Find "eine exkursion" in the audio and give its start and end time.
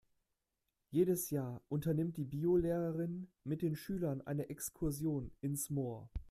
4.21-5.31